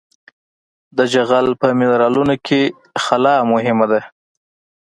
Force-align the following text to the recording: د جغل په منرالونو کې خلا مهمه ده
د 0.97 0.99
جغل 1.13 1.47
په 1.61 1.67
منرالونو 1.79 2.35
کې 2.47 2.61
خلا 3.03 3.35
مهمه 3.51 3.85
ده 3.91 4.01